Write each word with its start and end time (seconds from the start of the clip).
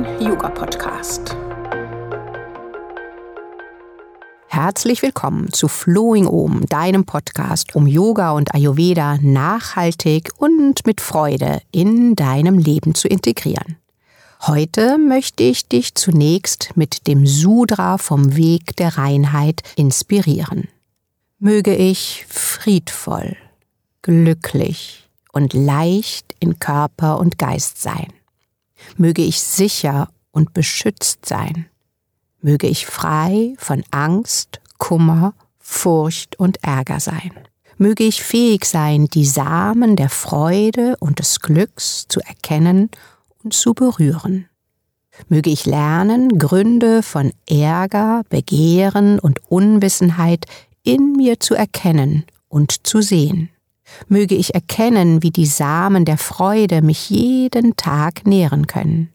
Dein 0.00 0.22
Yoga-Podcast. 0.22 1.36
Herzlich 4.46 5.02
willkommen 5.02 5.52
zu 5.52 5.68
Flowing 5.68 6.26
Om, 6.26 6.64
deinem 6.66 7.04
Podcast, 7.04 7.74
um 7.76 7.86
Yoga 7.86 8.30
und 8.30 8.54
Ayurveda 8.54 9.18
nachhaltig 9.20 10.30
und 10.38 10.86
mit 10.86 11.02
Freude 11.02 11.60
in 11.70 12.16
deinem 12.16 12.56
Leben 12.56 12.94
zu 12.94 13.08
integrieren. 13.08 13.76
Heute 14.46 14.96
möchte 14.96 15.42
ich 15.42 15.68
dich 15.68 15.94
zunächst 15.94 16.76
mit 16.76 17.06
dem 17.06 17.26
Sudra 17.26 17.98
vom 17.98 18.36
Weg 18.36 18.76
der 18.76 18.96
Reinheit 18.96 19.60
inspirieren. 19.76 20.68
Möge 21.38 21.74
ich 21.74 22.24
friedvoll, 22.26 23.36
glücklich 24.00 25.10
und 25.32 25.52
leicht 25.52 26.34
in 26.40 26.58
Körper 26.58 27.18
und 27.18 27.36
Geist 27.38 27.82
sein. 27.82 28.08
Möge 28.96 29.22
ich 29.22 29.40
sicher 29.40 30.08
und 30.30 30.52
beschützt 30.52 31.26
sein. 31.26 31.66
Möge 32.42 32.66
ich 32.66 32.86
frei 32.86 33.54
von 33.58 33.84
Angst, 33.90 34.60
Kummer, 34.78 35.34
Furcht 35.58 36.38
und 36.38 36.62
Ärger 36.64 37.00
sein. 37.00 37.32
Möge 37.76 38.04
ich 38.04 38.22
fähig 38.22 38.64
sein, 38.64 39.06
die 39.06 39.24
Samen 39.24 39.96
der 39.96 40.10
Freude 40.10 40.96
und 41.00 41.18
des 41.18 41.40
Glücks 41.40 42.06
zu 42.08 42.20
erkennen 42.20 42.90
und 43.42 43.54
zu 43.54 43.74
berühren. 43.74 44.48
Möge 45.28 45.50
ich 45.50 45.66
lernen, 45.66 46.38
Gründe 46.38 47.02
von 47.02 47.32
Ärger, 47.48 48.22
Begehren 48.28 49.18
und 49.18 49.40
Unwissenheit 49.50 50.46
in 50.82 51.12
mir 51.12 51.40
zu 51.40 51.54
erkennen 51.54 52.24
und 52.48 52.86
zu 52.86 53.00
sehen. 53.02 53.50
Möge 54.08 54.34
ich 54.34 54.54
erkennen, 54.54 55.22
wie 55.22 55.30
die 55.30 55.46
Samen 55.46 56.04
der 56.04 56.18
Freude 56.18 56.82
mich 56.82 57.10
jeden 57.10 57.76
Tag 57.76 58.26
nähren 58.26 58.66
können. 58.66 59.12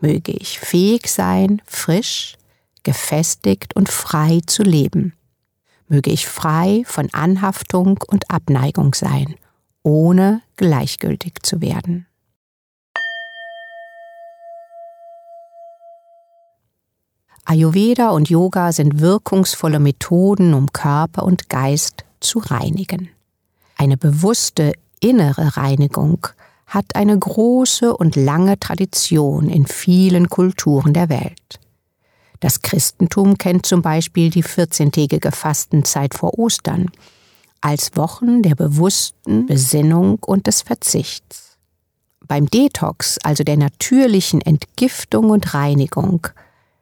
Möge 0.00 0.32
ich 0.32 0.58
fähig 0.58 1.10
sein, 1.10 1.62
frisch, 1.64 2.36
gefestigt 2.82 3.74
und 3.74 3.88
frei 3.88 4.40
zu 4.46 4.62
leben. 4.62 5.14
Möge 5.88 6.10
ich 6.10 6.26
frei 6.26 6.82
von 6.86 7.08
Anhaftung 7.12 7.98
und 8.06 8.30
Abneigung 8.30 8.94
sein, 8.94 9.36
ohne 9.82 10.42
gleichgültig 10.56 11.42
zu 11.42 11.60
werden. 11.60 12.06
Ayurveda 17.44 18.10
und 18.10 18.28
Yoga 18.28 18.72
sind 18.72 18.98
wirkungsvolle 18.98 19.78
Methoden, 19.78 20.52
um 20.52 20.72
Körper 20.72 21.22
und 21.22 21.48
Geist 21.48 22.04
zu 22.18 22.40
reinigen. 22.40 23.08
Eine 23.76 23.96
bewusste 23.96 24.72
innere 25.00 25.56
Reinigung 25.56 26.26
hat 26.66 26.96
eine 26.96 27.16
große 27.16 27.96
und 27.96 28.16
lange 28.16 28.58
Tradition 28.58 29.48
in 29.48 29.66
vielen 29.66 30.28
Kulturen 30.28 30.94
der 30.94 31.08
Welt. 31.08 31.60
Das 32.40 32.62
Christentum 32.62 33.38
kennt 33.38 33.66
zum 33.66 33.82
Beispiel 33.82 34.30
die 34.30 34.42
14-tägige 34.44 35.30
Fastenzeit 35.30 36.14
vor 36.14 36.38
Ostern 36.38 36.90
als 37.60 37.96
Wochen 37.96 38.42
der 38.42 38.54
bewussten 38.54 39.46
Besinnung 39.46 40.18
und 40.20 40.46
des 40.46 40.62
Verzichts. 40.62 41.56
Beim 42.26 42.46
Detox, 42.46 43.18
also 43.18 43.44
der 43.44 43.56
natürlichen 43.56 44.40
Entgiftung 44.40 45.30
und 45.30 45.54
Reinigung, 45.54 46.26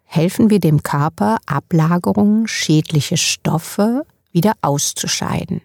helfen 0.04 0.50
wir 0.50 0.60
dem 0.60 0.82
Körper, 0.82 1.38
Ablagerungen, 1.46 2.48
schädliche 2.48 3.16
Stoffe 3.16 4.06
wieder 4.32 4.54
auszuscheiden. 4.62 5.60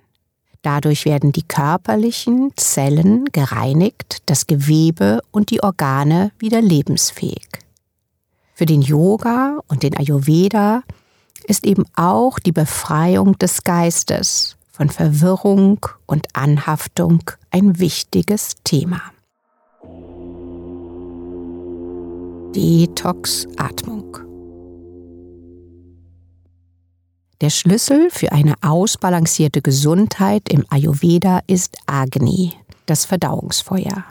Dadurch 0.61 1.05
werden 1.05 1.31
die 1.31 1.43
körperlichen 1.43 2.51
Zellen 2.57 3.25
gereinigt, 3.31 4.17
das 4.25 4.45
Gewebe 4.45 5.21
und 5.31 5.51
die 5.51 5.63
Organe 5.63 6.31
wieder 6.37 6.61
lebensfähig. 6.61 7.47
Für 8.53 8.65
den 8.65 8.81
Yoga 8.81 9.59
und 9.67 9.83
den 9.83 9.95
Ayurveda 9.95 10.83
ist 11.45 11.63
eben 11.65 11.85
auch 11.95 12.39
die 12.39 12.51
Befreiung 12.51 13.37
des 13.37 13.63
Geistes 13.63 14.57
von 14.69 14.89
Verwirrung 14.89 15.85
und 16.05 16.27
Anhaftung 16.33 17.23
ein 17.51 17.79
wichtiges 17.79 18.55
Thema. 18.65 19.01
Detox-Atmung 22.53 24.28
Der 27.41 27.49
Schlüssel 27.49 28.09
für 28.11 28.33
eine 28.33 28.55
ausbalancierte 28.59 29.61
Gesundheit 29.61 30.49
im 30.49 30.65
Ayurveda 30.69 31.39
ist 31.47 31.77
Agni, 31.85 32.53
das 32.85 33.05
Verdauungsfeuer. 33.05 34.03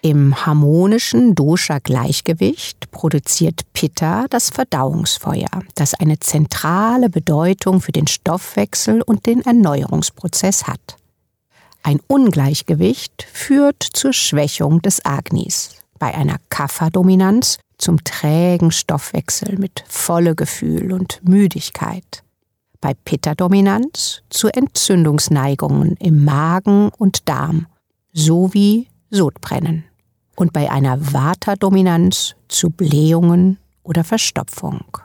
Im 0.00 0.46
harmonischen 0.46 1.34
Dosha-Gleichgewicht 1.34 2.90
produziert 2.90 3.70
Pitta 3.74 4.24
das 4.30 4.48
Verdauungsfeuer, 4.48 5.50
das 5.74 5.92
eine 5.92 6.20
zentrale 6.20 7.10
Bedeutung 7.10 7.82
für 7.82 7.92
den 7.92 8.06
Stoffwechsel 8.06 9.02
und 9.02 9.26
den 9.26 9.42
Erneuerungsprozess 9.42 10.66
hat. 10.66 10.96
Ein 11.82 12.00
Ungleichgewicht 12.06 13.26
führt 13.30 13.82
zur 13.82 14.14
Schwächung 14.14 14.80
des 14.80 15.04
Agnis. 15.04 15.82
Bei 15.98 16.14
einer 16.14 16.38
Kapha-Dominanz 16.48 17.58
zum 17.76 18.02
trägen 18.04 18.70
Stoffwechsel 18.70 19.58
mit 19.58 19.84
volle 19.86 20.34
Gefühl 20.34 20.94
und 20.94 21.20
Müdigkeit 21.28 22.22
bei 22.80 22.94
Pitta-Dominanz 22.94 24.22
zu 24.30 24.48
Entzündungsneigungen 24.48 25.96
im 25.96 26.24
Magen 26.24 26.90
und 26.96 27.28
Darm 27.28 27.66
sowie 28.12 28.88
Sodbrennen 29.10 29.84
und 30.36 30.52
bei 30.52 30.70
einer 30.70 31.12
Vata-Dominanz 31.12 32.34
zu 32.48 32.70
Blähungen 32.70 33.58
oder 33.82 34.04
Verstopfung. 34.04 34.98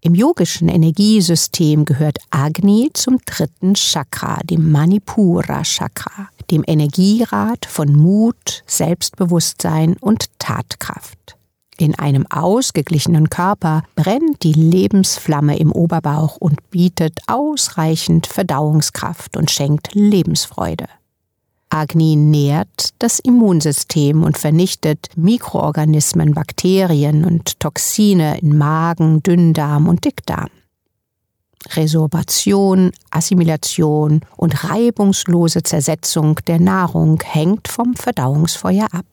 Im 0.00 0.14
yogischen 0.14 0.68
Energiesystem 0.68 1.86
gehört 1.86 2.18
Agni 2.30 2.90
zum 2.92 3.18
dritten 3.24 3.74
Chakra, 3.74 4.40
dem 4.44 4.70
Manipura 4.70 5.62
Chakra, 5.62 6.28
dem 6.50 6.62
Energierad 6.66 7.64
von 7.64 7.94
Mut, 7.94 8.64
Selbstbewusstsein 8.66 9.96
und 10.00 10.26
Tatkraft. 10.38 11.38
In 11.76 11.98
einem 11.98 12.26
ausgeglichenen 12.30 13.30
Körper 13.30 13.82
brennt 13.96 14.42
die 14.44 14.52
Lebensflamme 14.52 15.58
im 15.58 15.72
Oberbauch 15.72 16.36
und 16.36 16.70
bietet 16.70 17.18
ausreichend 17.26 18.26
Verdauungskraft 18.26 19.36
und 19.36 19.50
schenkt 19.50 19.94
Lebensfreude. 19.94 20.86
Agni 21.70 22.14
nährt 22.14 22.90
das 23.00 23.18
Immunsystem 23.18 24.22
und 24.22 24.38
vernichtet 24.38 25.08
Mikroorganismen, 25.16 26.32
Bakterien 26.32 27.24
und 27.24 27.58
Toxine 27.58 28.38
in 28.38 28.56
Magen, 28.56 29.24
Dünndarm 29.24 29.88
und 29.88 30.04
Dickdarm. 30.04 30.50
Resorbation, 31.72 32.92
Assimilation 33.10 34.20
und 34.36 34.70
reibungslose 34.70 35.64
Zersetzung 35.64 36.38
der 36.46 36.60
Nahrung 36.60 37.20
hängt 37.24 37.66
vom 37.66 37.94
Verdauungsfeuer 37.94 38.86
ab. 38.92 39.06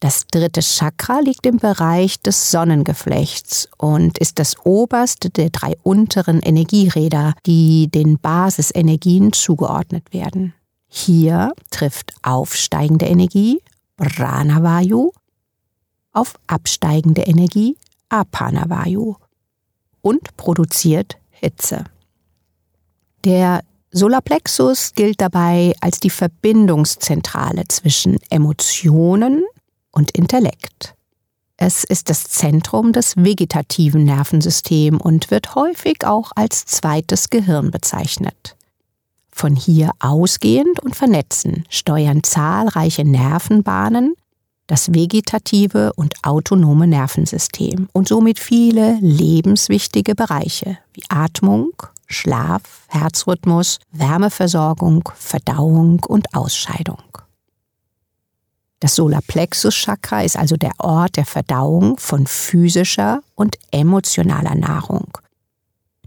Das 0.00 0.26
dritte 0.26 0.62
Chakra 0.62 1.20
liegt 1.20 1.44
im 1.44 1.58
Bereich 1.58 2.22
des 2.22 2.50
Sonnengeflechts 2.50 3.68
und 3.76 4.16
ist 4.16 4.38
das 4.38 4.56
oberste 4.64 5.28
der 5.28 5.50
drei 5.50 5.76
unteren 5.82 6.40
Energieräder, 6.40 7.34
die 7.44 7.88
den 7.88 8.18
Basisenergien 8.18 9.34
zugeordnet 9.34 10.14
werden. 10.14 10.54
Hier 10.88 11.52
trifft 11.70 12.14
aufsteigende 12.22 13.04
Energie, 13.06 13.60
Pranavayu, 13.98 15.12
auf 16.12 16.34
absteigende 16.46 17.22
Energie, 17.22 17.76
Apanavayu, 18.08 19.16
und 20.00 20.34
produziert 20.38 21.18
Hitze. 21.28 21.84
Der 23.24 23.60
Solarplexus 23.92 24.94
gilt 24.94 25.20
dabei 25.20 25.74
als 25.80 26.00
die 26.00 26.10
Verbindungszentrale 26.10 27.64
zwischen 27.68 28.18
Emotionen, 28.30 29.44
und 29.92 30.10
Intellekt. 30.12 30.94
Es 31.56 31.84
ist 31.84 32.08
das 32.08 32.24
Zentrum 32.24 32.92
des 32.92 33.16
vegetativen 33.16 34.04
Nervensystems 34.04 35.00
und 35.02 35.30
wird 35.30 35.54
häufig 35.54 36.06
auch 36.06 36.32
als 36.34 36.64
zweites 36.64 37.28
Gehirn 37.28 37.70
bezeichnet. 37.70 38.56
Von 39.30 39.56
hier 39.56 39.90
ausgehend 40.00 40.80
und 40.80 40.96
vernetzen 40.96 41.64
steuern 41.68 42.22
zahlreiche 42.22 43.04
Nervenbahnen 43.04 44.14
das 44.70 44.94
vegetative 44.94 45.92
und 45.96 46.14
autonome 46.22 46.86
Nervensystem 46.86 47.88
und 47.92 48.06
somit 48.06 48.38
viele 48.38 48.98
lebenswichtige 49.00 50.14
Bereiche 50.14 50.78
wie 50.92 51.02
Atmung, 51.08 51.72
Schlaf, 52.06 52.62
Herzrhythmus, 52.86 53.80
Wärmeversorgung, 53.90 55.08
Verdauung 55.16 56.00
und 56.06 56.34
Ausscheidung. 56.34 57.02
Das 58.80 58.94
Solarplexus-Chakra 58.94 60.22
ist 60.22 60.38
also 60.38 60.56
der 60.56 60.72
Ort 60.78 61.16
der 61.16 61.26
Verdauung 61.26 61.98
von 61.98 62.26
physischer 62.26 63.22
und 63.34 63.56
emotionaler 63.70 64.54
Nahrung, 64.54 65.18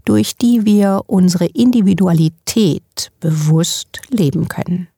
durch 0.04 0.36
die 0.36 0.64
wir 0.64 1.02
unsere 1.06 1.46
Individualität 1.46 3.12
bewusst 3.20 4.00
leben 4.10 4.48
können. 4.48 4.88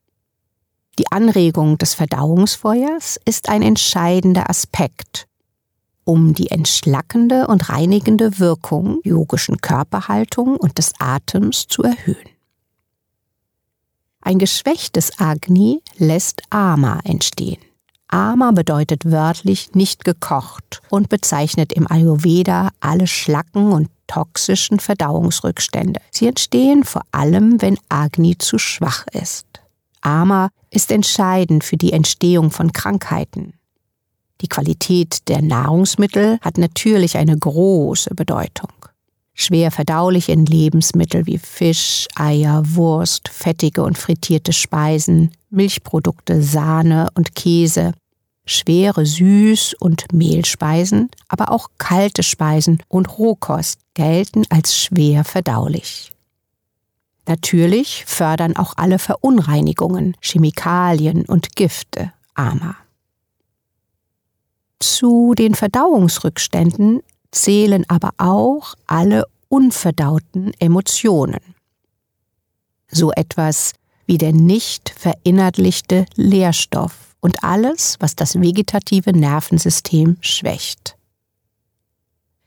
Die 0.98 1.12
Anregung 1.12 1.76
des 1.76 1.92
Verdauungsfeuers 1.92 3.20
ist 3.26 3.50
ein 3.50 3.60
entscheidender 3.60 4.48
Aspekt, 4.48 5.26
um 6.04 6.32
die 6.32 6.50
entschlackende 6.50 7.46
und 7.46 7.68
reinigende 7.68 8.38
Wirkung 8.38 9.00
yogischen 9.04 9.58
Körperhaltung 9.58 10.56
und 10.56 10.78
des 10.78 10.92
Atems 10.98 11.66
zu 11.66 11.82
erhöhen. 11.82 12.30
Ein 14.22 14.38
geschwächtes 14.38 15.18
Agni 15.18 15.82
lässt 15.98 16.42
Ama 16.48 17.00
entstehen. 17.04 17.65
Ama 18.08 18.52
bedeutet 18.52 19.10
wörtlich 19.10 19.74
nicht 19.74 20.04
gekocht 20.04 20.80
und 20.90 21.08
bezeichnet 21.08 21.72
im 21.72 21.90
Ayurveda 21.90 22.70
alle 22.80 23.06
Schlacken 23.06 23.72
und 23.72 23.88
toxischen 24.06 24.78
Verdauungsrückstände. 24.78 26.00
Sie 26.10 26.26
entstehen 26.26 26.84
vor 26.84 27.02
allem, 27.10 27.60
wenn 27.60 27.78
Agni 27.88 28.38
zu 28.38 28.58
schwach 28.58 29.06
ist. 29.12 29.46
Ama 30.00 30.50
ist 30.70 30.92
entscheidend 30.92 31.64
für 31.64 31.76
die 31.76 31.92
Entstehung 31.92 32.52
von 32.52 32.72
Krankheiten. 32.72 33.54
Die 34.40 34.48
Qualität 34.48 35.28
der 35.28 35.42
Nahrungsmittel 35.42 36.38
hat 36.42 36.58
natürlich 36.58 37.16
eine 37.16 37.36
große 37.36 38.14
Bedeutung. 38.14 38.70
Schwer 39.38 39.70
verdauliche 39.70 40.32
Lebensmittel 40.32 41.26
wie 41.26 41.36
Fisch, 41.36 42.06
Eier, 42.14 42.62
Wurst, 42.64 43.28
fettige 43.28 43.82
und 43.82 43.98
frittierte 43.98 44.54
Speisen, 44.54 45.30
Milchprodukte, 45.50 46.42
Sahne 46.42 47.08
und 47.14 47.34
Käse, 47.34 47.92
schwere 48.46 49.02
Süß- 49.02 49.76
und 49.78 50.10
Mehlspeisen, 50.10 51.10
aber 51.28 51.52
auch 51.52 51.68
kalte 51.76 52.22
Speisen 52.22 52.82
und 52.88 53.18
Rohkost 53.18 53.78
gelten 53.92 54.44
als 54.48 54.74
schwer 54.74 55.22
verdaulich. 55.22 56.12
Natürlich 57.28 58.06
fördern 58.06 58.56
auch 58.56 58.72
alle 58.78 58.98
Verunreinigungen, 58.98 60.16
Chemikalien 60.22 61.26
und 61.26 61.56
Gifte 61.56 62.10
Ama. 62.34 62.74
Zu 64.78 65.34
den 65.34 65.54
Verdauungsrückständen 65.54 67.02
zählen 67.30 67.84
aber 67.88 68.10
auch 68.18 68.74
alle 68.86 69.24
unverdauten 69.48 70.52
Emotionen. 70.58 71.40
So 72.88 73.12
etwas 73.12 73.72
wie 74.06 74.18
der 74.18 74.32
nicht 74.32 74.90
verinnerlichte 74.90 76.06
Lehrstoff 76.14 77.16
und 77.20 77.42
alles, 77.42 77.96
was 77.98 78.16
das 78.16 78.40
vegetative 78.40 79.12
Nervensystem 79.12 80.16
schwächt. 80.20 80.96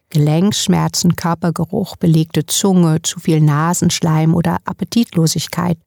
Gelenkschmerzen, 0.10 1.16
Körpergeruch, 1.16 1.96
belegte 1.98 2.46
Zunge, 2.46 3.02
zu 3.02 3.20
viel 3.20 3.42
Nasenschleim 3.42 4.34
oder 4.34 4.58
Appetitlosigkeit 4.66 5.78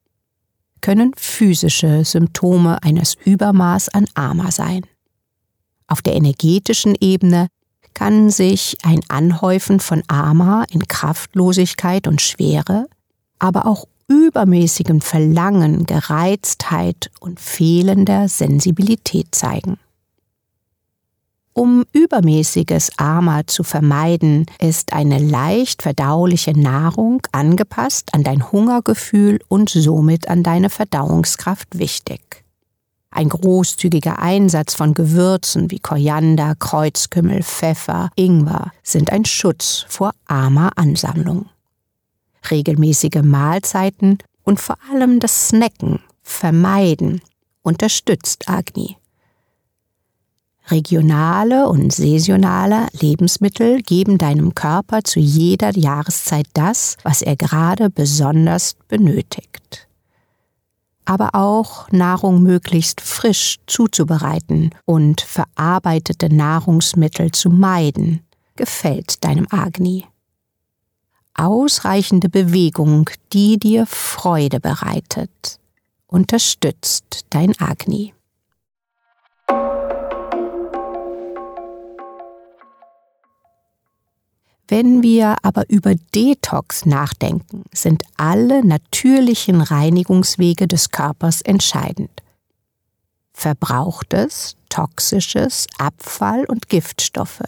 können 0.80 1.12
physische 1.16 2.04
Symptome 2.04 2.82
eines 2.82 3.14
Übermaß 3.24 3.88
an 3.90 4.06
Ama 4.14 4.50
sein. 4.50 4.82
Auf 5.86 6.02
der 6.02 6.14
energetischen 6.14 6.94
Ebene 7.00 7.48
kann 7.94 8.30
sich 8.30 8.78
ein 8.82 9.00
Anhäufen 9.08 9.80
von 9.80 10.02
Ama 10.08 10.64
in 10.70 10.86
Kraftlosigkeit 10.86 12.06
und 12.06 12.20
Schwere, 12.20 12.86
aber 13.38 13.66
auch 13.66 13.86
übermäßigem 14.08 15.00
Verlangen, 15.00 15.86
Gereiztheit 15.86 17.10
und 17.20 17.40
fehlender 17.40 18.28
Sensibilität 18.28 19.34
zeigen. 19.34 19.78
Um 21.54 21.84
übermäßiges 21.92 22.92
Ama 22.96 23.46
zu 23.46 23.62
vermeiden, 23.62 24.46
ist 24.58 24.94
eine 24.94 25.18
leicht 25.18 25.82
verdauliche 25.82 26.58
Nahrung 26.58 27.20
angepasst 27.32 28.14
an 28.14 28.22
dein 28.22 28.50
Hungergefühl 28.50 29.38
und 29.48 29.68
somit 29.68 30.28
an 30.28 30.42
deine 30.42 30.70
Verdauungskraft 30.70 31.78
wichtig. 31.78 32.41
Ein 33.14 33.28
großzügiger 33.28 34.18
Einsatz 34.20 34.74
von 34.74 34.94
Gewürzen 34.94 35.70
wie 35.70 35.80
Koriander, 35.80 36.54
Kreuzkümmel, 36.58 37.42
Pfeffer, 37.42 38.08
Ingwer 38.16 38.72
sind 38.82 39.12
ein 39.12 39.26
Schutz 39.26 39.84
vor 39.86 40.12
armer 40.26 40.70
Ansammlung. 40.76 41.46
Regelmäßige 42.50 43.22
Mahlzeiten 43.22 44.16
und 44.44 44.60
vor 44.60 44.76
allem 44.90 45.20
das 45.20 45.48
Snacken 45.48 46.00
vermeiden 46.22 47.20
unterstützt 47.60 48.48
Agni. 48.48 48.96
Regionale 50.70 51.68
und 51.68 51.92
saisonale 51.92 52.86
Lebensmittel 52.98 53.82
geben 53.82 54.16
deinem 54.16 54.54
Körper 54.54 55.04
zu 55.04 55.20
jeder 55.20 55.76
Jahreszeit 55.76 56.46
das, 56.54 56.96
was 57.02 57.20
er 57.20 57.36
gerade 57.36 57.90
besonders 57.90 58.74
benötigt 58.88 59.86
aber 61.04 61.34
auch 61.34 61.90
Nahrung 61.90 62.42
möglichst 62.42 63.00
frisch 63.00 63.58
zuzubereiten 63.66 64.70
und 64.84 65.20
verarbeitete 65.20 66.34
Nahrungsmittel 66.34 67.32
zu 67.32 67.50
meiden, 67.50 68.20
gefällt 68.56 69.24
deinem 69.24 69.46
Agni. 69.50 70.06
Ausreichende 71.34 72.28
Bewegung, 72.28 73.08
die 73.32 73.58
dir 73.58 73.86
Freude 73.86 74.60
bereitet, 74.60 75.58
unterstützt 76.06 77.26
dein 77.30 77.58
Agni. 77.58 78.12
Wenn 84.68 85.02
wir 85.02 85.36
aber 85.42 85.68
über 85.68 85.94
Detox 86.14 86.86
nachdenken, 86.86 87.64
sind 87.72 88.04
alle 88.16 88.64
natürlichen 88.64 89.60
Reinigungswege 89.60 90.66
des 90.68 90.90
Körpers 90.90 91.42
entscheidend. 91.42 92.10
Verbrauchtes, 93.34 94.56
toxisches, 94.68 95.66
Abfall 95.78 96.44
und 96.44 96.68
Giftstoffe 96.68 97.42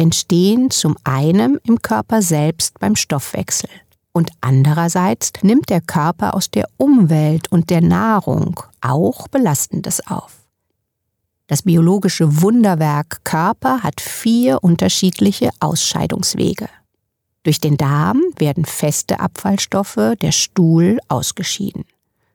entstehen 0.00 0.70
zum 0.70 0.96
einen 1.04 1.58
im 1.64 1.82
Körper 1.82 2.22
selbst 2.22 2.78
beim 2.78 2.96
Stoffwechsel 2.96 3.68
und 4.12 4.30
andererseits 4.40 5.32
nimmt 5.42 5.68
der 5.68 5.82
Körper 5.82 6.34
aus 6.34 6.50
der 6.50 6.68
Umwelt 6.78 7.52
und 7.52 7.70
der 7.70 7.82
Nahrung 7.82 8.60
auch 8.80 9.28
Belastendes 9.28 10.06
auf. 10.06 10.38
Das 11.50 11.62
biologische 11.62 12.42
Wunderwerk 12.42 13.24
Körper 13.24 13.82
hat 13.82 14.00
vier 14.00 14.62
unterschiedliche 14.62 15.50
Ausscheidungswege. 15.58 16.68
Durch 17.42 17.58
den 17.58 17.76
Darm 17.76 18.22
werden 18.38 18.64
feste 18.64 19.18
Abfallstoffe, 19.18 20.14
der 20.22 20.30
Stuhl, 20.30 21.00
ausgeschieden. 21.08 21.86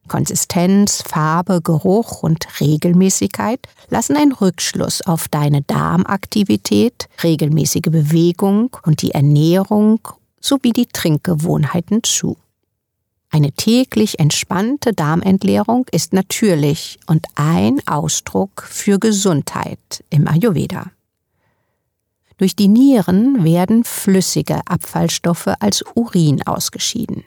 Konsistenz, 0.10 1.02
Farbe, 1.02 1.62
Geruch 1.62 2.24
und 2.24 2.46
Regelmäßigkeit 2.60 3.62
lassen 3.88 4.18
einen 4.18 4.34
Rückschluss 4.34 5.02
auf 5.02 5.30
deine 5.30 5.62
Darmaktivität, 5.62 7.08
regelmäßige 7.24 7.90
Bewegung 7.90 8.76
und 8.84 9.02
die 9.02 9.12
Ernährung 9.12 10.02
sowie 10.42 10.74
die 10.74 10.88
Trinkgewohnheiten 10.88 12.04
zu. 12.04 12.36
Eine 13.36 13.51
täglich 13.51 14.20
entspannte 14.20 14.94
Darmentleerung 14.94 15.88
ist 15.92 16.13
natürlich 16.13 17.00
und 17.06 17.27
ein 17.36 17.86
Ausdruck 17.86 18.63
für 18.63 18.98
Gesundheit 18.98 20.06
im 20.10 20.25
Ayurveda. 20.25 20.92
Durch 22.38 22.56
die 22.56 22.70
Nieren 22.70 23.44
werden 23.44 23.84
flüssige 23.84 24.62
Abfallstoffe 24.65 25.50
als 25.60 25.84
Urin 25.96 26.48
ausgeschieden. 26.48 27.25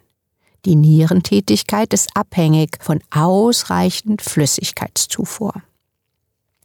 Die 0.64 0.76
Nierentätigkeit 0.76 1.92
ist 1.92 2.08
abhängig 2.16 2.78
von 2.80 3.00
ausreichend 3.10 4.22
Flüssigkeitszufuhr. 4.22 5.52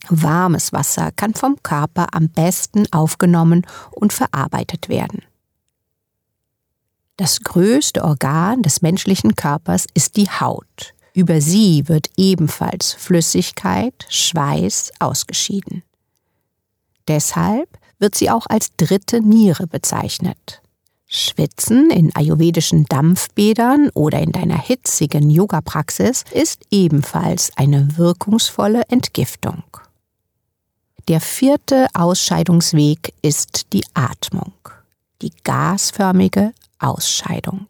Warmes 0.08 0.72
Wasser 0.72 1.12
kann 1.12 1.34
vom 1.34 1.62
Körper 1.62 2.14
am 2.14 2.30
besten 2.30 2.90
aufgenommen 2.92 3.66
und 3.90 4.14
verarbeitet 4.14 4.88
werden. 4.88 5.20
Das 7.16 7.40
größte 7.40 8.02
Organ 8.02 8.62
des 8.62 8.82
menschlichen 8.82 9.36
Körpers 9.36 9.86
ist 9.94 10.16
die 10.16 10.28
Haut. 10.28 10.94
Über 11.14 11.40
sie 11.40 11.86
wird 11.86 12.08
ebenfalls 12.16 12.92
Flüssigkeit, 12.92 13.94
Schweiß 14.08 14.90
ausgeschieden. 14.98 15.84
Deshalb 17.06 17.68
wird 18.00 18.16
sie 18.16 18.30
auch 18.30 18.46
als 18.48 18.70
dritte 18.76 19.20
Niere 19.20 19.68
bezeichnet. 19.68 20.60
Schwitzen 21.06 21.90
in 21.90 22.14
ayurvedischen 22.16 22.86
Dampfbädern 22.86 23.90
oder 23.94 24.20
in 24.20 24.32
deiner 24.32 24.60
hitzigen 24.60 25.30
Yoga-Praxis 25.30 26.24
ist 26.32 26.62
ebenfalls 26.72 27.52
eine 27.56 27.96
wirkungsvolle 27.96 28.82
Entgiftung. 28.88 29.62
Der 31.06 31.20
vierte 31.20 31.86
Ausscheidungsweg 31.94 33.14
ist 33.22 33.72
die 33.72 33.84
Atmung, 33.94 34.54
die 35.22 35.30
gasförmige 35.44 36.52
Ausscheidung. 36.78 37.66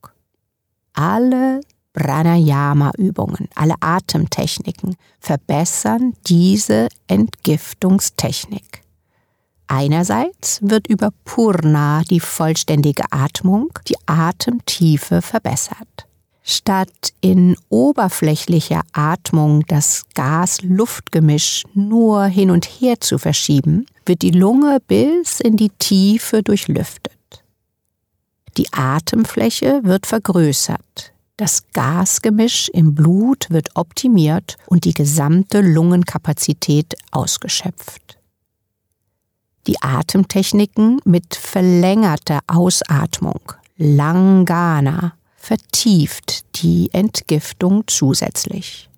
Alle 0.94 1.60
Pranayama-Übungen, 1.94 3.48
alle 3.54 3.74
Atemtechniken 3.80 4.96
verbessern 5.20 6.14
diese 6.26 6.88
Entgiftungstechnik. 7.06 8.82
Einerseits 9.66 10.58
wird 10.60 10.88
über 10.88 11.10
Purna, 11.24 12.02
die 12.02 12.20
vollständige 12.20 13.04
Atmung, 13.10 13.70
die 13.88 13.96
Atemtiefe 14.06 15.22
verbessert. 15.22 16.06
Statt 16.42 17.14
in 17.22 17.56
oberflächlicher 17.70 18.82
Atmung 18.92 19.64
das 19.66 20.02
Gas-Luft-Gemisch 20.14 21.62
nur 21.72 22.24
hin 22.24 22.50
und 22.50 22.66
her 22.66 23.00
zu 23.00 23.16
verschieben, 23.16 23.86
wird 24.04 24.20
die 24.20 24.30
Lunge 24.30 24.78
bis 24.86 25.40
in 25.40 25.56
die 25.56 25.70
Tiefe 25.70 26.42
durchlüftet. 26.42 27.13
Die 28.56 28.72
Atemfläche 28.72 29.80
wird 29.82 30.06
vergrößert, 30.06 31.12
das 31.36 31.64
Gasgemisch 31.72 32.68
im 32.68 32.94
Blut 32.94 33.50
wird 33.50 33.70
optimiert 33.74 34.56
und 34.66 34.84
die 34.84 34.94
gesamte 34.94 35.60
Lungenkapazität 35.60 36.94
ausgeschöpft. 37.10 38.18
Die 39.66 39.82
Atemtechniken 39.82 41.00
mit 41.04 41.34
verlängerter 41.34 42.40
Ausatmung, 42.46 43.40
Langana, 43.76 45.14
vertieft 45.36 46.62
die 46.62 46.90
Entgiftung 46.92 47.82
zusätzlich. 47.88 48.88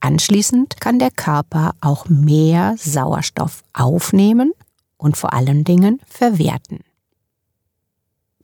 Anschließend 0.00 0.80
kann 0.80 0.98
der 0.98 1.10
Körper 1.10 1.74
auch 1.82 2.08
mehr 2.08 2.74
Sauerstoff 2.78 3.62
aufnehmen 3.74 4.52
und 4.96 5.18
vor 5.18 5.34
allen 5.34 5.64
Dingen 5.64 6.00
verwerten. 6.06 6.80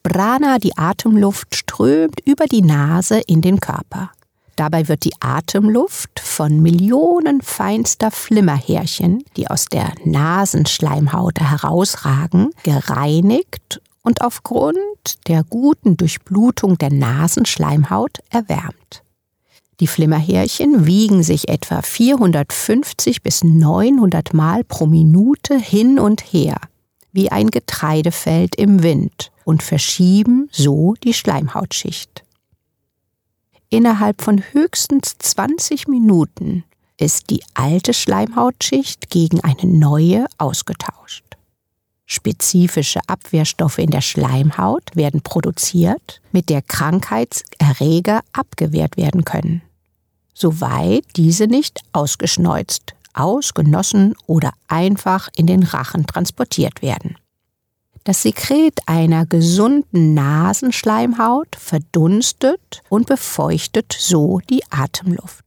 Prana, 0.09 0.59
die 0.59 0.77
Atemluft, 0.79 1.55
strömt 1.55 2.21
über 2.25 2.47
die 2.47 2.63
Nase 2.63 3.21
in 3.27 3.43
den 3.43 3.61
Körper. 3.61 4.11
Dabei 4.57 4.89
wird 4.89 5.05
die 5.05 5.13
Atemluft 5.21 6.19
von 6.19 6.63
Millionen 6.63 7.43
feinster 7.43 8.11
Flimmerhärchen, 8.11 9.23
die 9.37 9.49
aus 9.51 9.67
der 9.67 9.93
Nasenschleimhaut 10.07 11.39
herausragen, 11.41 12.53
gereinigt 12.63 13.83
und 14.03 14.23
aufgrund 14.23 14.79
der 15.27 15.45
guten 15.45 15.99
Durchblutung 15.99 16.79
der 16.79 16.91
Nasenschleimhaut 16.91 18.21
erwärmt. 18.31 19.03
Die 19.79 19.87
Flimmerhärchen 19.87 20.87
wiegen 20.87 21.23
sich 21.23 21.51
etwa 21.51 21.83
450 21.83 23.23
bis 23.23 23.45
900 23.45 24.33
Mal 24.33 24.65
pro 24.65 24.87
Minute 24.87 25.59
hin 25.59 25.99
und 25.99 26.23
her, 26.33 26.57
wie 27.13 27.31
ein 27.31 27.51
Getreidefeld 27.51 28.55
im 28.55 28.83
Wind 28.83 29.31
und 29.45 29.63
verschieben 29.63 30.49
so 30.53 30.95
die 31.03 31.15
Schleimhautschicht. 31.15 32.25
Innerhalb 33.71 34.23
von 34.23 34.43
höchstens 34.53 35.17
20 35.19 35.89
Minuten 35.89 36.65
ist 36.99 37.31
die 37.31 37.43
alte 37.55 37.95
Schleimhautschicht 37.95 39.11
gegen 39.11 39.43
eine 39.43 39.65
neue 39.65 40.27
ausgetauscht. 40.39 41.25
Spezifische 42.07 43.01
Abwehrstoffe 43.07 43.79
in 43.79 43.91
der 43.91 44.01
Schleimhaut 44.01 44.97
werden 44.97 45.21
produziert, 45.21 46.23
mit 46.33 46.49
der 46.49 46.63
Krankheitserreger 46.63 48.23
abgewehrt 48.33 48.97
werden 48.97 49.25
können, 49.27 49.61
soweit 50.33 51.05
diese 51.17 51.47
nicht 51.47 51.81
ausgeschneuzt, 51.93 52.95
ausgenossen 53.19 54.15
oder 54.27 54.53
einfach 54.69 55.29
in 55.37 55.47
den 55.47 55.63
Rachen 55.63 56.07
transportiert 56.07 56.83
werden. 56.83 57.17
Das 58.05 58.23
Sekret 58.23 58.81
einer 58.87 59.27
gesunden 59.27 60.15
Nasenschleimhaut 60.15 61.57
verdunstet 61.57 62.83
und 62.89 63.07
befeuchtet 63.07 63.95
so 63.99 64.41
die 64.49 64.63
Atemluft. 64.71 65.45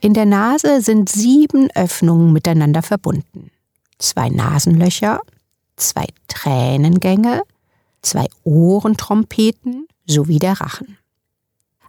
In 0.00 0.14
der 0.14 0.26
Nase 0.26 0.80
sind 0.80 1.08
sieben 1.08 1.68
Öffnungen 1.74 2.32
miteinander 2.32 2.82
verbunden 2.82 3.50
zwei 3.98 4.28
Nasenlöcher, 4.28 5.20
zwei 5.76 6.06
Tränengänge, 6.28 7.42
zwei 8.02 8.26
Ohrentrompeten 8.44 9.86
sowie 10.06 10.38
der 10.38 10.60
Rachen. 10.60 10.96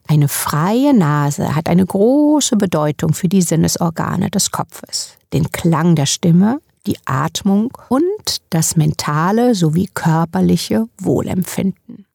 Eine 0.10 0.28
freie 0.28 0.96
Nase 0.96 1.56
hat 1.56 1.70
eine 1.70 1.86
große 1.86 2.56
Bedeutung 2.56 3.14
für 3.14 3.28
die 3.28 3.44
Sinnesorgane 3.44 4.32
des 4.32 4.50
Kopfes, 4.50 5.16
den 5.34 5.52
Klang 5.52 5.96
der 5.96 6.08
Stimme, 6.08 6.62
die 6.88 6.98
Atmung 7.06 7.72
und 7.90 8.42
das 8.50 8.76
mentale 8.76 9.54
sowie 9.54 9.88
körperliche 9.94 10.88
Wohlempfinden. 10.98 12.08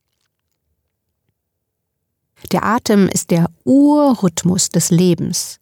Der 2.50 2.64
Atem 2.64 3.08
ist 3.08 3.30
der 3.30 3.46
Urrhythmus 3.62 4.70
des 4.70 4.90
Lebens, 4.90 5.60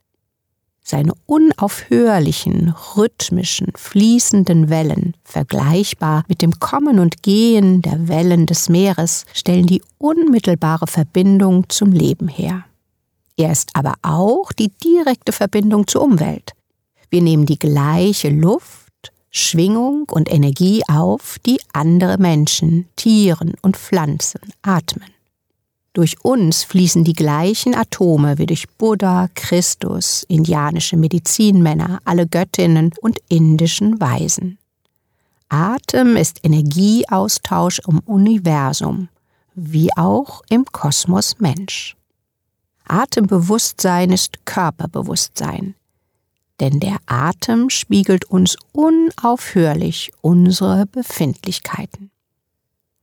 seine 0.83 1.13
unaufhörlichen, 1.27 2.75
rhythmischen, 2.97 3.73
fließenden 3.77 4.69
Wellen, 4.69 5.15
vergleichbar 5.25 6.25
mit 6.29 6.43
dem 6.43 6.59
Kommen 6.59 6.99
und 6.99 7.23
Gehen 7.23 7.83
der 7.83 8.09
Wellen 8.09 8.47
des 8.47 8.69
Meeres, 8.69 9.25
stellen 9.33 9.67
die 9.67 9.83
unmittelbare 9.99 10.87
Verbindung 10.87 11.69
zum 11.69 11.93
Leben 11.93 12.29
her. 12.29 12.65
Er 13.37 13.53
ist 13.53 13.71
aber 13.75 13.95
auch 14.03 14.53
die 14.53 14.71
direkte 14.85 15.33
Verbindung 15.33 15.87
zur 15.87 16.03
Umwelt. 16.03 16.53
Wir 17.11 17.23
nehmen 17.23 17.47
die 17.47 17.59
gleiche 17.59 18.29
Luft, 18.29 19.13
Schwingung 19.31 20.05
und 20.11 20.31
Energie 20.31 20.83
auf, 20.89 21.39
die 21.47 21.61
andere 21.73 22.19
Menschen, 22.19 22.87
Tieren 22.97 23.55
und 23.63 23.77
Pflanzen 23.77 24.41
atmen. 24.63 25.13
Durch 25.95 26.25
uns 26.25 26.65
fließen 26.65 27.05
die 27.05 27.13
gleichen 27.13 27.75
Atome 27.75 28.39
wie 28.39 28.47
durch 28.47 28.69
Buddha, 28.79 29.29
Christus, 29.35 30.25
indianische 30.27 30.97
Medizinmänner, 30.97 31.99
alle 32.05 32.27
Göttinnen 32.27 32.93
und 33.03 33.19
indischen 33.29 34.01
Weisen. 34.01 34.59
Atem 35.51 36.17
ist 36.17 36.41
Energieaustausch 36.45 37.81
im 37.87 37.99
Universum, 38.01 39.11
wie 39.55 39.91
auch 39.95 40.43
im 40.49 40.65
Kosmos 40.65 41.41
Mensch. 41.41 41.95
Atembewusstsein 42.89 44.13
ist 44.13 44.47
Körperbewusstsein, 44.47 45.75
denn 46.59 46.81
der 46.81 46.97
Atem 47.05 47.69
spiegelt 47.69 48.25
uns 48.25 48.57
unaufhörlich 48.73 50.11
unsere 50.23 50.87
Befindlichkeiten. 50.87 52.11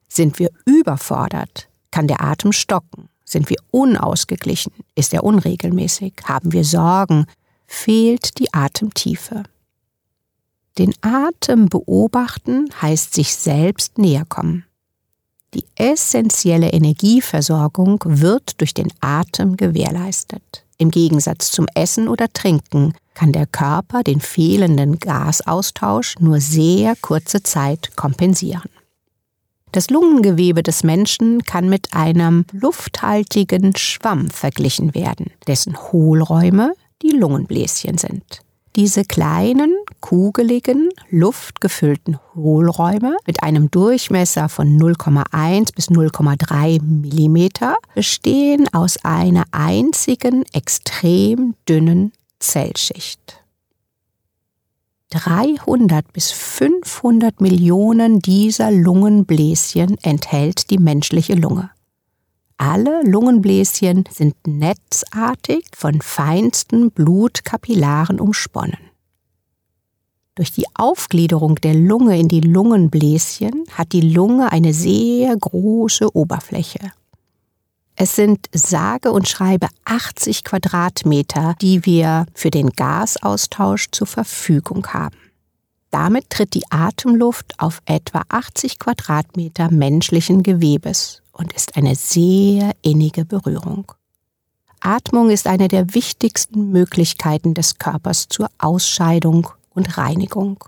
Sind 0.07 0.39
wir 0.39 0.49
überfordert, 0.65 1.68
kann 1.91 2.07
der 2.07 2.21
Atem 2.23 2.51
stocken? 2.51 3.09
Sind 3.25 3.49
wir 3.49 3.57
unausgeglichen? 3.71 4.73
Ist 4.95 5.13
er 5.13 5.23
unregelmäßig? 5.23 6.13
Haben 6.23 6.51
wir 6.51 6.63
Sorgen? 6.63 7.25
Fehlt 7.67 8.39
die 8.39 8.53
Atemtiefe? 8.53 9.43
Den 10.77 10.93
Atem 11.01 11.67
beobachten 11.67 12.69
heißt 12.81 13.13
sich 13.13 13.35
selbst 13.35 13.97
näher 13.97 14.25
kommen. 14.27 14.65
Die 15.53 15.65
essentielle 15.75 16.69
Energieversorgung 16.69 18.01
wird 18.05 18.61
durch 18.61 18.73
den 18.73 18.91
Atem 19.01 19.57
gewährleistet. 19.57 20.65
Im 20.77 20.91
Gegensatz 20.91 21.51
zum 21.51 21.67
Essen 21.75 22.07
oder 22.07 22.31
Trinken 22.31 22.93
kann 23.13 23.33
der 23.33 23.47
Körper 23.47 24.03
den 24.03 24.21
fehlenden 24.21 24.99
Gasaustausch 24.99 26.15
nur 26.19 26.39
sehr 26.39 26.95
kurze 26.95 27.43
Zeit 27.43 27.95
kompensieren. 27.97 28.69
Das 29.71 29.91
Lungengewebe 29.91 30.63
des 30.63 30.83
Menschen 30.83 31.43
kann 31.43 31.69
mit 31.69 31.93
einem 31.93 32.45
lufthaltigen 32.51 33.75
Schwamm 33.75 34.29
verglichen 34.29 34.95
werden, 34.95 35.27
dessen 35.47 35.77
Hohlräume 35.91 36.73
die 37.03 37.11
Lungenbläschen 37.11 37.97
sind. 37.99 38.41
Diese 38.75 39.03
kleinen, 39.03 39.75
kugeligen, 39.99 40.89
luftgefüllten 41.09 42.17
Hohlräume 42.35 43.17
mit 43.27 43.43
einem 43.43 43.69
Durchmesser 43.69 44.47
von 44.47 44.79
0,1 44.79 45.75
bis 45.75 45.89
0,3 45.89 46.81
mm 46.81 47.73
bestehen 47.93 48.67
aus 48.73 48.97
einer 49.03 49.43
einzigen 49.51 50.45
extrem 50.53 51.55
dünnen 51.67 52.11
Zellschicht. 52.39 53.38
300 55.11 56.13
bis 56.13 56.31
500 56.31 57.41
Millionen 57.41 58.19
dieser 58.19 58.69
Lungenbläschen 58.69 59.97
enthält 60.03 60.69
die 60.69 60.77
menschliche 60.77 61.33
Lunge. 61.33 61.71
Alle 62.57 63.01
Lungenbläschen 63.03 64.03
sind 64.11 64.35
netzartig 64.45 65.65
von 65.75 66.01
feinsten 66.01 66.91
Blutkapillaren 66.91 68.19
umsponnen. 68.19 68.77
Durch 70.35 70.51
die 70.51 70.65
Aufgliederung 70.75 71.55
der 71.55 71.73
Lunge 71.73 72.19
in 72.19 72.27
die 72.27 72.41
Lungenbläschen 72.41 73.63
hat 73.71 73.93
die 73.93 74.01
Lunge 74.01 74.51
eine 74.51 74.75
sehr 74.75 75.35
große 75.35 76.15
Oberfläche. 76.15 76.91
Es 78.01 78.15
sind 78.15 78.47
sage 78.53 79.11
und 79.11 79.27
schreibe 79.27 79.67
80 79.83 80.45
Quadratmeter, 80.45 81.55
die 81.61 81.85
wir 81.85 82.27
für 82.33 82.49
den 82.49 82.69
Gasaustausch 82.69 83.87
zur 83.91 84.07
Verfügung 84.07 84.87
haben. 84.93 85.17
Damit 85.91 86.29
tritt 86.29 86.53
die 86.53 86.63
Atemluft 86.69 87.59
auf 87.59 87.81
etwa 87.85 88.23
80 88.29 88.79
Quadratmeter 88.79 89.69
menschlichen 89.69 90.43
Gewebes 90.43 91.21
und 91.33 91.51
ist 91.51 91.75
eine 91.75 91.93
sehr 91.95 92.71
innige 92.83 93.25
Berührung. 93.25 93.91
Atmung 94.79 95.29
ist 95.29 95.45
eine 95.45 95.67
der 95.67 95.93
wichtigsten 95.93 96.71
Möglichkeiten 96.71 97.53
des 97.53 97.79
Körpers 97.79 98.29
zur 98.29 98.49
Ausscheidung 98.59 99.49
und 99.71 99.97
Reinigung. 99.97 100.63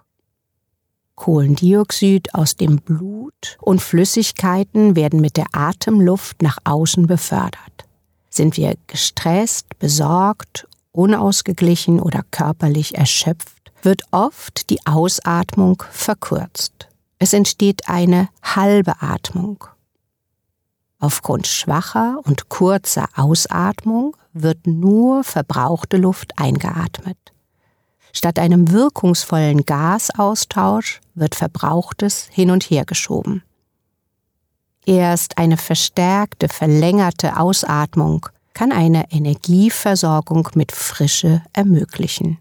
Kohlendioxid 1.22 2.34
aus 2.34 2.56
dem 2.56 2.78
Blut 2.78 3.60
und 3.62 3.80
Flüssigkeiten 3.80 4.96
werden 4.96 5.22
mit 5.22 5.38
der 5.38 5.46
Atemluft 5.52 6.42
nach 6.42 6.58
außen 6.64 7.06
befördert. 7.06 7.86
Sind 8.32 8.58
wir 8.58 8.74
gestresst, 8.88 9.78
besorgt, 9.78 10.68
unausgeglichen 10.92 12.00
oder 12.00 12.24
körperlich 12.32 12.96
erschöpft, 12.96 13.72
wird 13.84 14.02
oft 14.10 14.72
die 14.72 14.80
Ausatmung 14.88 15.84
verkürzt. 15.92 16.88
Es 17.20 17.34
entsteht 17.34 17.88
eine 17.88 18.30
halbe 18.42 19.00
Atmung. 19.04 19.64
Aufgrund 20.98 21.46
schwacher 21.46 22.18
und 22.24 22.50
kurzer 22.50 23.08
Ausatmung 23.16 24.18
wird 24.34 24.66
nur 24.66 25.24
verbrauchte 25.24 25.98
Luft 25.98 26.40
eingeatmet. 26.40 27.18
Statt 28.14 28.40
einem 28.40 28.72
wirkungsvollen 28.72 29.66
Gasaustausch 29.66 31.02
wird 31.16 31.36
Verbrauchtes 31.36 32.28
hin 32.32 32.52
und 32.52 32.64
her 32.64 32.86
geschoben. 32.86 33.44
Erst 34.86 35.38
eine 35.38 35.58
verstärkte, 35.58 36.50
verlängerte 36.50 37.38
Ausatmung 37.38 38.28
kann 38.54 38.72
eine 38.72 39.12
Energieversorgung 39.12 40.50
mit 40.56 40.72
Frische 40.72 41.44
ermöglichen. 41.54 42.40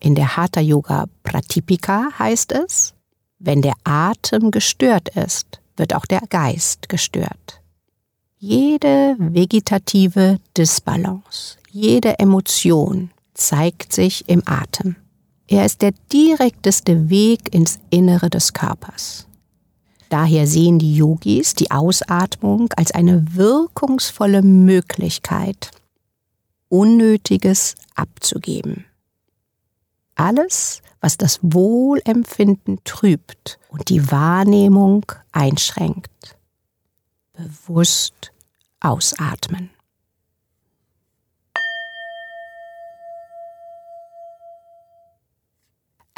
In 0.00 0.14
der 0.14 0.36
Hatha 0.36 0.60
Yoga 0.60 1.06
Pratipika 1.22 2.10
heißt 2.18 2.52
es, 2.52 2.94
wenn 3.38 3.62
der 3.62 3.74
Atem 3.84 4.50
gestört 4.50 5.10
ist, 5.10 5.60
wird 5.76 5.94
auch 5.94 6.06
der 6.06 6.20
Geist 6.30 6.88
gestört. 6.88 7.60
Jede 8.38 9.16
vegetative 9.18 10.38
Disbalance, 10.56 11.58
jede 11.70 12.18
Emotion 12.18 13.10
zeigt 13.36 13.92
sich 13.92 14.28
im 14.28 14.42
Atem. 14.46 14.96
Er 15.48 15.64
ist 15.64 15.82
der 15.82 15.92
direkteste 16.12 17.08
Weg 17.08 17.54
ins 17.54 17.78
Innere 17.90 18.30
des 18.30 18.52
Körpers. 18.52 19.26
Daher 20.08 20.46
sehen 20.46 20.78
die 20.78 20.96
Yogis 20.96 21.54
die 21.54 21.70
Ausatmung 21.70 22.72
als 22.76 22.92
eine 22.92 23.24
wirkungsvolle 23.34 24.42
Möglichkeit, 24.42 25.70
Unnötiges 26.68 27.74
abzugeben. 27.94 28.86
Alles, 30.16 30.82
was 31.00 31.16
das 31.16 31.38
Wohlempfinden 31.42 32.80
trübt 32.84 33.58
und 33.68 33.88
die 33.88 34.10
Wahrnehmung 34.10 35.04
einschränkt. 35.30 36.36
Bewusst 37.32 38.32
ausatmen. 38.80 39.70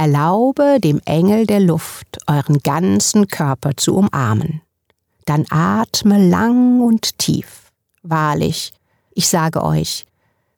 Erlaube 0.01 0.79
dem 0.81 1.01
Engel 1.07 1.45
der 1.45 1.59
Luft 1.59 2.19
euren 2.29 2.61
ganzen 2.61 3.27
Körper 3.27 3.77
zu 3.77 3.97
umarmen. 3.97 4.63
Dann 5.25 5.45
atme 5.51 6.25
lang 6.25 6.81
und 6.81 7.19
tief. 7.19 7.73
Wahrlich, 8.05 8.73
ich 9.11 9.27
sage 9.27 9.61
euch, 9.61 10.07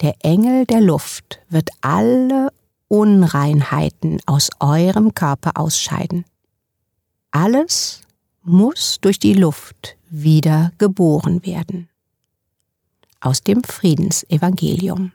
der 0.02 0.14
Engel 0.20 0.66
der 0.66 0.82
Luft 0.82 1.40
wird 1.48 1.70
alle 1.80 2.52
Unreinheiten 2.88 4.20
aus 4.26 4.50
eurem 4.60 5.14
Körper 5.14 5.52
ausscheiden. 5.54 6.26
Alles 7.30 8.02
muss 8.42 8.98
durch 9.00 9.18
die 9.18 9.32
Luft 9.32 9.96
wieder 10.10 10.72
geboren 10.76 11.46
werden. 11.46 11.88
Aus 13.20 13.42
dem 13.42 13.64
Friedensevangelium. 13.64 15.12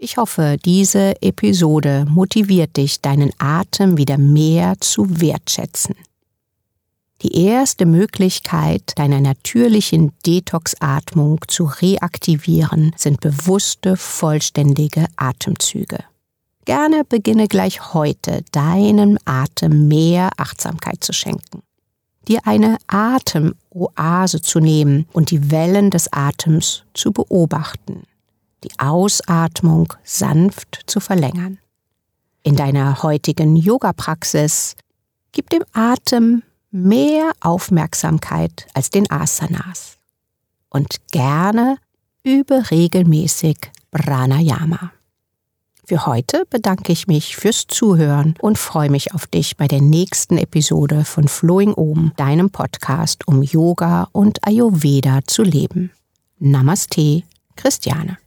Ich 0.00 0.16
hoffe, 0.16 0.58
diese 0.64 1.20
Episode 1.22 2.06
motiviert 2.08 2.76
dich, 2.76 3.00
deinen 3.00 3.32
Atem 3.38 3.96
wieder 3.96 4.16
mehr 4.16 4.76
zu 4.78 5.20
wertschätzen. 5.20 5.96
Die 7.22 7.46
erste 7.46 7.84
Möglichkeit, 7.84 8.92
deiner 8.94 9.20
natürlichen 9.20 10.12
Detox-Atmung 10.24 11.40
zu 11.48 11.64
reaktivieren, 11.64 12.92
sind 12.96 13.20
bewusste, 13.20 13.96
vollständige 13.96 15.06
Atemzüge. 15.16 15.98
Gerne 16.64 17.02
beginne 17.02 17.48
gleich 17.48 17.92
heute, 17.92 18.44
deinem 18.52 19.18
Atem 19.24 19.88
mehr 19.88 20.30
Achtsamkeit 20.36 21.02
zu 21.02 21.12
schenken. 21.12 21.62
Dir 22.28 22.46
eine 22.46 22.76
Atemoase 22.86 24.42
zu 24.42 24.60
nehmen 24.60 25.08
und 25.12 25.32
die 25.32 25.50
Wellen 25.50 25.90
des 25.90 26.12
Atems 26.12 26.84
zu 26.94 27.10
beobachten 27.10 28.04
die 28.64 28.70
Ausatmung 28.78 29.92
sanft 30.04 30.82
zu 30.86 31.00
verlängern. 31.00 31.58
In 32.42 32.56
deiner 32.56 33.02
heutigen 33.02 33.56
Yoga-Praxis 33.56 34.74
gib 35.32 35.50
dem 35.50 35.64
Atem 35.72 36.42
mehr 36.70 37.32
Aufmerksamkeit 37.40 38.66
als 38.74 38.90
den 38.90 39.10
Asanas 39.10 39.98
und 40.70 40.96
gerne 41.10 41.76
übe 42.22 42.70
regelmäßig 42.70 43.56
Pranayama. 43.90 44.92
Für 45.88 46.04
heute 46.04 46.44
bedanke 46.50 46.92
ich 46.92 47.06
mich 47.06 47.36
fürs 47.36 47.66
Zuhören 47.66 48.34
und 48.40 48.58
freue 48.58 48.90
mich 48.90 49.14
auf 49.14 49.26
dich 49.26 49.56
bei 49.56 49.66
der 49.66 49.80
nächsten 49.80 50.36
Episode 50.36 51.06
von 51.06 51.28
Flowing 51.28 51.72
Om, 51.72 52.12
deinem 52.16 52.50
Podcast, 52.50 53.26
um 53.26 53.42
Yoga 53.42 54.08
und 54.12 54.46
Ayurveda 54.46 55.20
zu 55.26 55.42
leben. 55.42 55.90
Namaste, 56.38 57.22
Christiane. 57.56 58.18